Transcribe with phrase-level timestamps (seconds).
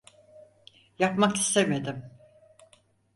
[0.99, 2.03] Yapmak istemedim.